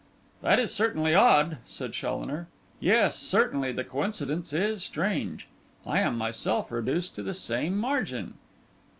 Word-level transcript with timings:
'That 0.41 0.57
is 0.57 0.73
certainly 0.73 1.13
odd,' 1.13 1.59
said 1.63 1.93
Challoner; 1.93 2.47
'yes, 2.79 3.15
certainly 3.19 3.71
the 3.71 3.83
coincidence 3.83 4.51
is 4.51 4.83
strange. 4.83 5.47
I 5.85 5.99
am 5.99 6.17
myself 6.17 6.71
reduced 6.71 7.13
to 7.13 7.21
the 7.21 7.35
same 7.35 7.77
margin. 7.77 8.33